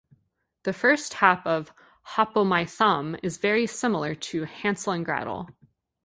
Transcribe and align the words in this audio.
The 0.63 0.73
first 0.73 1.13
half 1.13 1.45
of 1.45 1.71
"Hop-o'-My-Thumb" 2.15 3.17
is 3.21 3.37
very 3.37 3.67
similar 3.67 4.15
to 4.15 4.45
"Hansel 4.45 4.93
and 4.93 5.05
Gretel". 5.05 5.49